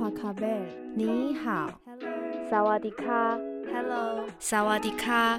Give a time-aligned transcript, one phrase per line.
[0.00, 0.66] 帕卡贝尔，
[0.96, 1.78] 你好
[2.48, 3.36] 萨瓦迪卡
[3.70, 5.38] ，Hello，萨瓦迪卡，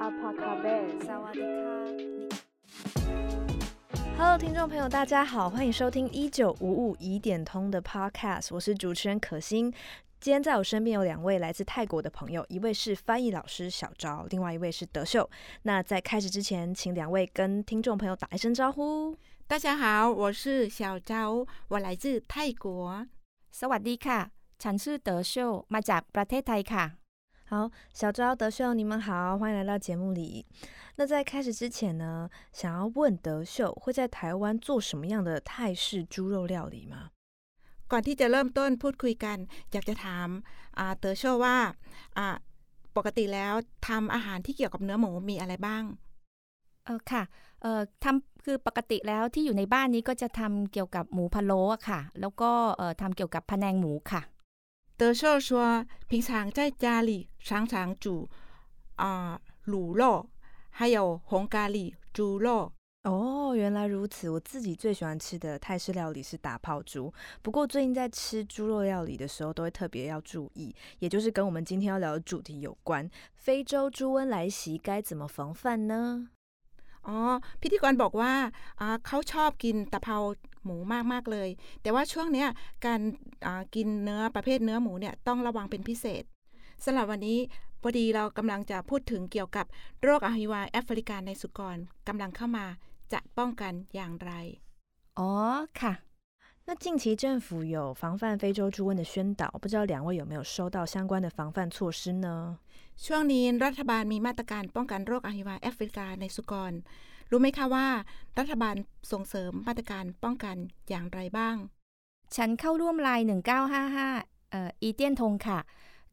[0.00, 1.46] 阿帕卡贝尔，萨瓦迪卡。
[4.18, 9.72] Hello，听众朋友，大家好，欢迎收听一九五五疑点通的 Podcast，我是主持人可心。
[10.20, 15.26] 今天在我身边有两位来自泰国的朋友，一位是翻译老师小昭，另外一位是德秀。
[15.62, 19.16] 那在开始之前，请两位跟听众朋友打一声招呼。
[19.46, 23.06] 大家好，我是小昭，我来自泰国。
[23.59, 24.19] สวัสดีค่ะ
[24.63, 25.33] ฉันชื่อเต๋อโช
[25.73, 26.85] มาจากประเทศไทยค่ะ
[27.49, 30.45] 好，小昭、德秀，你们好，欢迎来到节目里。
[30.97, 37.11] 那在开始之前呢，想要问德秀会在台湾做什么样的泰式猪肉料理吗？
[37.91, 39.37] ก่อนที่จะเริ่มต้นพูดคุยกัน
[39.71, 40.27] อยากจะถาม
[40.99, 41.57] เต๋อโชว่า
[42.95, 43.53] ปกติแล้ว
[43.87, 45.83] ทำอาหารที่เกี่ยวกับเนื้อหมูมีอะไรบ้าง
[46.85, 47.23] เออค่ะ
[47.61, 54.21] เอ่อทำ คือปกติแล้วที่อยู่ในบ้านนี้ก็จะทำเกี่ยวกับหมูพะโล้ค่ะ แล้วก็เอ่อทำเกี่ยวกับพะแนงหมูค่ะ
[54.99, 55.49] 德寿说
[56.09, 57.11] 平常在家里
[57.47, 58.05] 常常煮
[58.95, 60.01] 啊卤肉
[60.77, 60.97] 还有
[61.29, 62.71] 红咖喱猪肉
[63.03, 64.29] 哦，原来如此。
[64.29, 73.09] 我自己最喜欢吃的泰式料理是打泡猪，不过最近在吃猪肉料理的时候，都会特别要注意，也就是跟我们今天要聊的主题有关。
[73.33, 76.29] 非洲猪瘟来袭，该怎么防范呢？
[77.06, 77.16] อ๋อ
[77.62, 78.32] พิธีกรบอกว่า
[79.06, 80.16] เขาชอบกินตะเภา
[80.64, 80.76] หมู
[81.12, 81.48] มากๆเลย
[81.82, 82.48] แต่ว่าช่วงเนี้ย
[82.86, 83.00] การ
[83.74, 86.22] กินเนื้อประเภทเนื้อหมูเนี่ยต้องระวังเป็นพิเศษ
[86.84, 87.38] สำหรับวันนี้
[87.82, 89.66] พอดีเรากำลังจะพูดถึงเกี่ยวกับ
[90.02, 91.76] โรคอหิวาแอฟริกาในสุกร
[92.08, 92.66] กำลังเข้ามา
[93.12, 94.32] จะป้องกันอย่างไร
[95.18, 95.30] อ๋อ
[95.80, 95.92] ค่ะ
[96.69, 102.57] 那近期政府有防范非洲猪瘟的宣导，不知道两位有没有收到相关的防范措施呢？
[103.05, 106.73] ช่วงนี้รัฐบาลมีมาตรการป้องกันโรคอหิวาแอฟริกาในสุกร
[107.29, 107.87] รู้ไหมคะว่า
[108.39, 108.75] รัฐบาล
[109.11, 110.57] ส่งเสริมมาตรการป้องกัน
[110.89, 111.55] อย่างไรบ้าง
[112.35, 113.25] ฉันเข้าร่วมไลน์
[113.87, 115.59] 1955เอ่ออีเตียนทงค่ะ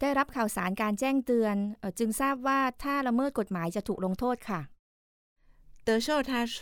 [0.01, 4.61] ได้รับข่าวสารการแจ้งเตือนอจึงทราบว่าถ้าละเมิดกฎหมายจะถูกลงโทษค่ะ
[5.87, 6.57] 德寿他说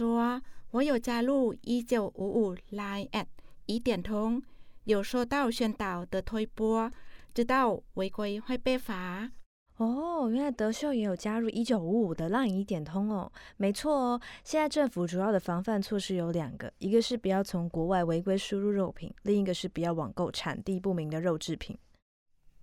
[0.75, 1.31] 我有加入
[1.77, 3.29] 1955 Line at
[3.67, 4.43] 一点通，
[4.85, 6.91] 有收到宣导的推波，
[7.35, 9.31] 知道违规会被罚。
[9.79, 13.33] 哦，原来德秀也有加入一九五五的浪一点通哦。
[13.57, 21.77] 没错哦，现在政府主要的防范措施有两个，一个是不要从国外违规输入肉品，另一个是不要网购产地不明的肉制品。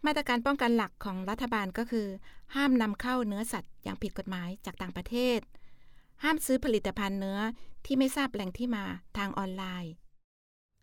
[0.05, 2.07] มาตรการป้องกันหลักของรัฐบาลก็คือ
[2.55, 5.39] ห้ามนำเข้าเนื้อสัตว์อย่างผิดกฎหมายจากต่างประเทศ
[6.23, 7.39] ห้ามซื้อผลิตภัณฑ์เนื้อ
[7.85, 8.83] ที่ไม่ทราบแหล่งที่มา
[9.17, 9.93] ทางออนไลน์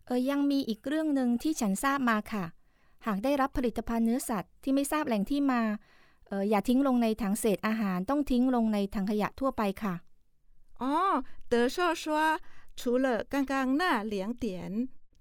[0.05, 2.45] เออยังมีอีกเรื่องหนึ่งที่ฉันทราบมาค่ะ
[3.05, 5.61] หากได้รับผลิตภัณฑ์เนื้อสัตว์ที่ไม่ทราบแหล่งที่มา
[6.27, 9.95] เอออย่าทิ้งลงในถังเศษอาหารต้องทิ้งลงในถังขยะทั่วไปค่ะ
[10.81, 10.93] อ๋อ
[11.51, 12.03] 德寿说
[12.79, 14.45] 除了刚刚那两点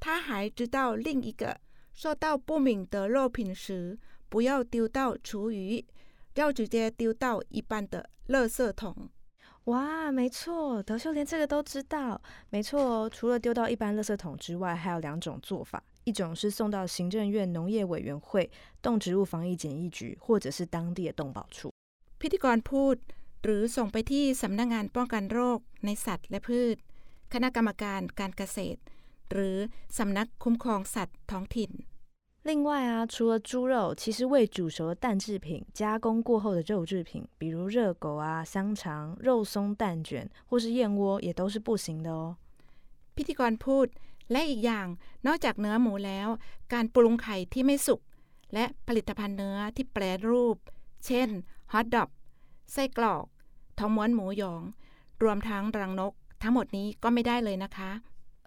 [0.03, 0.77] 他还知道
[1.07, 1.43] 另一个
[2.01, 3.65] 收到不明的肉品时
[4.29, 5.85] 不要丢到厨余
[6.35, 9.09] 要直接丢到一般的垃圾桶
[9.65, 12.21] 哇，没错，德秀连这个都知道。
[12.51, 18.49] 没错，除了丢到一般垃圾桶之外，还有两种做法：一种是送到行政院农业委员会、
[18.81, 21.71] 动植物防疫检疫局，或者是当地的动保处。
[22.21, 22.97] พิธีกรพูด
[23.43, 26.77] หรือส่งไปที่สำนักงานป้องกันโรคในสัตว์และพืช
[27.33, 28.81] คณะกรรมการการเกษตร
[29.33, 29.57] หรือ
[29.99, 31.71] สำนักคุ้มครองสัตว์ท้องถิ่น
[32.43, 42.37] 另外啊，除了猪肉，其实未煮熟的蛋制品、加工过后的肉制品，比如热狗啊、香肠、肉松蛋卷或是燕窝，也都是不行的哦。
[43.17, 43.87] พิธีกรพูด
[44.31, 44.87] และอีกอย่าง
[45.27, 46.29] นอกจากเนื้อหมูแล้ว
[46.73, 48.01] การปรุงไข่ที่ไม่สุก
[48.55, 50.57] และผลิตภัณฑ์เนื้อที่แปรรูป
[51.07, 51.29] เช่น
[51.73, 52.09] ฮอทดอก
[52.73, 53.25] ไส้กรอก
[53.79, 54.63] ท้องม้วนหมูหยอง
[55.23, 57.91] รวมทั้งรังนก ทั้งหมดนี้ก็ไม่ได้เลยนะคะ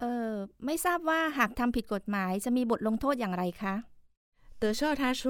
[0.00, 0.32] เออ
[0.64, 3.74] ไม่ทราบว่าหากทำผิดกฎหมายจะมีบทลงโทษอย่างไรคะ
[4.60, 5.22] 德寿他说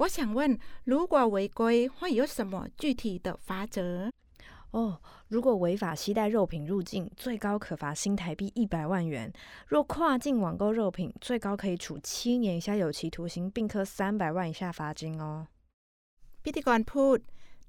[0.00, 0.40] 我想问
[0.84, 3.76] 如果违规会有什么具体的罚则
[4.70, 9.30] 哦，如果违法携带肉品入境，最高可罚新台币一百万元；
[9.66, 15.46] 若跨境网购肉品，最高可以处七年以下有期徒刑，并科三百万以下罚金哦。
[16.42, 17.18] พิธีกรพูด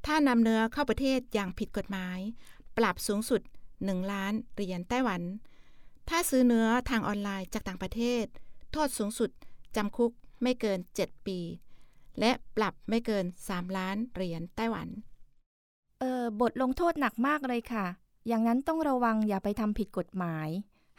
[0.05, 2.19] ถ้านำเนื้อเข้าประเทศอย่างผิดกฎหมาย
[2.77, 3.41] ปรับสูงสุด
[3.85, 5.21] หนึ่งล้านเหรียญไต้หวัน
[6.09, 8.25] ถ้าซื้อเนื้อทางออนไลน์จากต่างประเทศ
[8.71, 9.29] โทษสูงสุด
[9.75, 10.11] จำคุก
[10.43, 11.39] ไม่เกิน 7 ปี
[12.19, 14.87] และปรับไม่เกิน 3 ล้านเหรียญไต้หวัน
[15.99, 17.85] เออบทลงโทษหนักมากเลยค่ะ
[18.27, 20.49] อย่างนั้นต้องระวังอย่าไปทำผิดกฎหมาย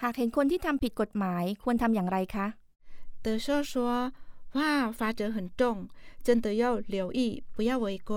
[0.02, 2.46] หากเห็นคนที่ทำผิดกฎหมายควรทำอย่างไรคะ
[3.24, 3.72] 德寿说
[4.56, 4.60] 哇
[4.98, 5.62] 罚则很重
[6.26, 7.20] 真的要留意
[7.54, 8.12] 不要违规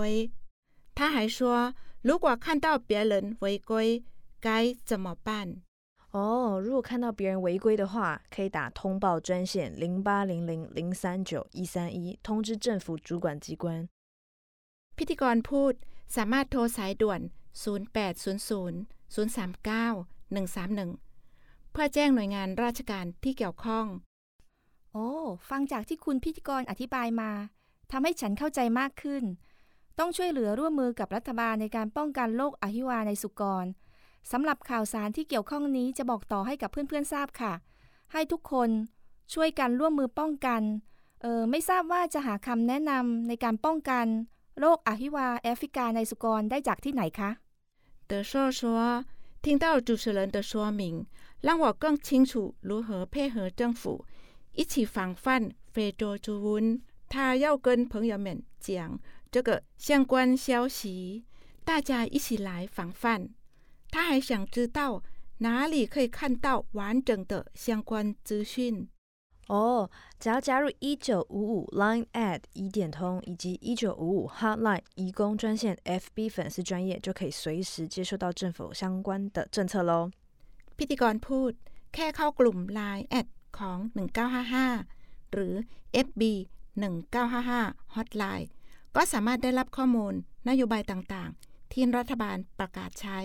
[0.98, 1.38] 他还说
[2.07, 3.13] 如果看到别人
[3.44, 3.71] 违规
[4.45, 4.48] 该
[4.89, 5.30] 怎么办
[6.18, 6.19] 哦，
[6.57, 13.88] 哦，如果看到别人违规的话，可以打通报专线零八零零零三九一三一，通知政府主管机关。
[14.98, 15.74] พิธีกรพูด
[16.15, 17.21] สามารถโทรสายด่วน
[17.54, 17.63] 0800
[19.15, 23.86] 039 131 เพื่อแจ้งหน่วยงานราชการที่เกี่ยวข้อง
[24.94, 25.10] โอ้
[25.50, 27.31] ฟังจากที่คุณพิธีกรอธิบายมา
[27.92, 29.24] ทำให้ฉันเข้าใจมากขึ้น
[30.00, 33.65] ต้องช่วยเหลือร่วมมือกับรัฐบาลในการป้องกันโรคอหิวาในสุกร
[34.31, 37.54] สำหรับข่าวสารที่เกี่ยวข้องนี้จะบอกต่อให้กับเพื่อนๆทราบค่ะ
[38.13, 38.69] ให้ทุกคน
[39.33, 40.62] ช่วยกันร่วมมือป้องกัน
[41.21, 44.06] เออไม่ทราบว่าจะหาคำแนะนำในการป้องกัน
[44.60, 47.30] โรคอหิวาแอฟริกาในสุกรได้จากที่ไหนคะ
[48.10, 49.06] 德硕说：“
[49.44, 51.06] 听到主持人的说明，
[51.45, 54.06] 让我更清楚如何配合政府
[54.60, 56.81] 一起防范非洲猪瘟。
[57.10, 59.00] 他要跟朋友们讲
[59.31, 61.25] 这个相关消息，
[61.63, 63.30] 大家一起来防范。
[63.92, 65.04] 他还想知道
[65.39, 68.88] 哪里可以看到完整的相关资讯。
[69.48, 69.89] 哦，
[70.19, 80.12] 只要加入一九五五 Line at 一点通以及一九五五 Hotline 移工专线 FB 粉丝专业，就可以随时接收到政府相关的政策喽。
[80.77, 81.51] พิธีกรพูด
[81.94, 83.27] แค่เข้ากลุ่ม Line แอด
[83.57, 83.77] ของ
[84.54, 85.54] 1955 หรือ
[86.07, 86.21] FB
[86.77, 88.48] 1955 Hotline
[88.95, 90.13] ก็สามารถได้รับข้อมูล
[90.50, 93.19] นโยบายต่างๆ ที่รัฐบาลประกาศใช้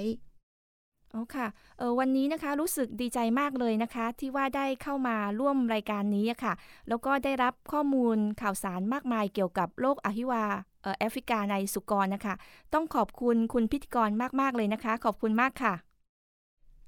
[1.15, 1.47] อ๋อค่ะ
[1.79, 6.53] เออวันนี้นะคะรู้สึกดีใจมากเลยนะคะ ที่ว่าได้เข้ามาร่วมรายการนี้อะค่ะ
[6.89, 10.45] แล้วก็ได้รับข้อมูลข่าวสารมากมายเกี่ยวกับโรคอหิวา
[10.83, 12.35] เออแอฟริกาในสุกรนะคะ
[12.75, 15.75] ต้องขอบคุณคุณพิธีกรมากๆเลยนะคะ ขอบคุณมากค่ะ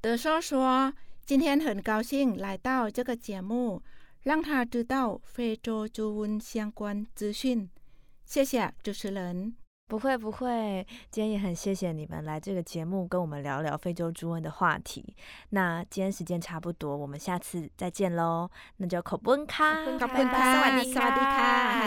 [0.04, 0.50] 德寿说：“
[1.28, 2.12] 今天很高兴
[2.44, 3.82] 来到这个节目，
[4.22, 4.94] 让他知道
[5.34, 5.34] 非
[5.66, 7.68] 洲猪瘟相关资讯。
[8.24, 9.54] 谢谢主持人。
[9.87, 15.15] 不会不会今天也很谢谢你们来这个节目跟我们聊聊非洲猪瘟的话题。
[15.49, 19.75] 那今天时间差不多我们下次再见喽那就口不恩卡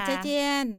[0.06, 0.78] 再见。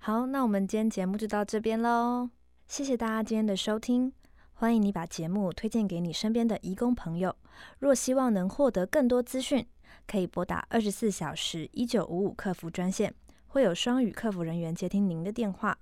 [0.00, 2.28] 好那我们今天节目就到这边喽
[2.66, 4.12] 谢谢大家今天的收听
[4.52, 7.34] 欢迎你把节目推荐给你身边的义工朋友。
[7.78, 9.66] 若希望能获得更多资讯
[10.06, 13.14] 可以拨打二十四小时一九五五客服专线
[13.46, 15.78] 会有双语客服人员接听您的电话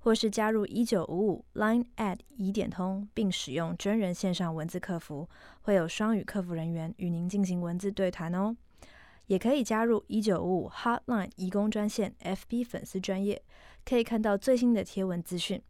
[0.00, 5.28] 或是加入一九五五 Line at 一点通，并使用真人线上文字客服，
[5.62, 8.56] 会有双语客服人员与您进行文字对谈哦。
[9.26, 13.42] 也可以加入一九五五 Hotline 义工专线 FB 粉丝专业，
[13.84, 15.60] 可以看到最新的贴文资讯。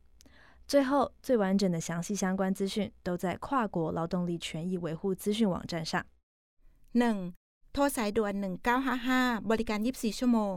[0.67, 6.05] 最后，最完整的详细相关资讯都在跨国劳动力权益维护资讯网站上。
[6.93, 7.33] 1.
[7.73, 10.55] โทรสายด่วน 1955 บริการ 24 ชั่วโมง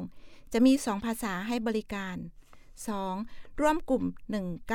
[0.54, 2.18] จะมี 2 ภาษาให้บริการ
[2.88, 3.60] 2.
[3.60, 4.04] ร่วมกลุ่ม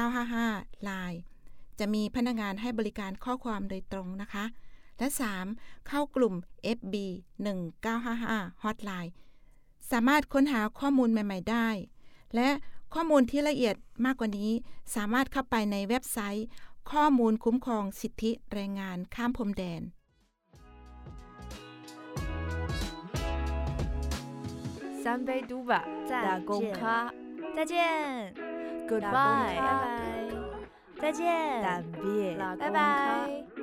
[0.08, 1.18] 1955 Line
[1.78, 4.44] จะมีพนักงานให้บริการข้อความโดยตรงนะคะ
[4.98, 5.08] และ
[5.48, 5.88] 3.
[5.88, 6.34] เข้ากลุ่ม
[6.78, 6.94] FB
[7.84, 9.10] 1955 Hotline
[9.90, 11.68] สามารถค้นหาข้อมูลใหม่ ๆ ได้
[12.34, 12.48] และ
[12.94, 14.50] ข้อมูลที่ละเอียดมากกว่านี้
[14.94, 16.46] สามารถเข้าไปในเว็บไซต์
[16.90, 19.82] ข้อมูลคุ้มครองสิทธิแรงงานข้ามพรมแดน
[25.02, 25.72] 三杯嘟吧，
[26.10, 26.80] 再打工见卡，
[27.55, 28.33] 再见
[28.87, 29.91] ，Goodbye，拜拜，
[31.01, 31.83] 再见，
[32.57, 33.58] 拜拜。